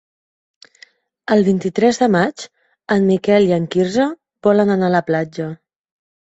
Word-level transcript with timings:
El 1.35 1.45
vint-i-tres 1.47 1.99
de 2.05 2.09
maig 2.15 2.47
en 2.97 3.07
Miquel 3.11 3.47
i 3.51 3.55
en 3.61 3.71
Quirze 3.77 4.09
volen 4.51 4.77
anar 4.81 4.91
a 4.93 4.99
la 4.99 5.07
platja. 5.13 5.55